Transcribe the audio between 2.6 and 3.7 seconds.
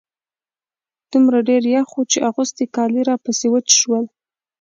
کالي راپسې وچ